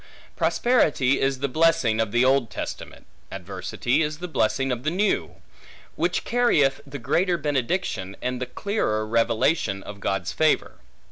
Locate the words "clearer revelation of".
8.47-9.99